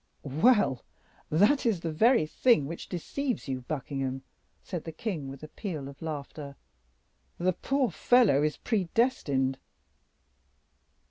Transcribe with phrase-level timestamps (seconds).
[0.23, 0.83] "Well,
[1.29, 4.23] that is the very thing which deceives you, Buckingham,"
[4.63, 6.55] said the king, with a peal of laughter;
[7.37, 9.59] "the poor fellow is predestined."